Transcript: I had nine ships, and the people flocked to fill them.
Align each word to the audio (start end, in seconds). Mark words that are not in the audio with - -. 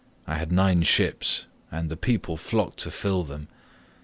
I 0.25 0.37
had 0.37 0.51
nine 0.51 0.81
ships, 0.81 1.45
and 1.71 1.87
the 1.87 1.95
people 1.95 2.35
flocked 2.35 2.79
to 2.79 2.89
fill 2.89 3.23
them. 3.23 3.49